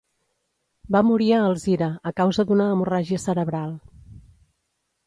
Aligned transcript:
Va 0.95 1.01
morir 1.09 1.27
a 1.35 1.43
Alzira 1.49 1.91
a 2.13 2.15
causa 2.23 2.47
d'una 2.49 2.71
hemorràgia 2.77 3.25
cerebral. 3.27 3.79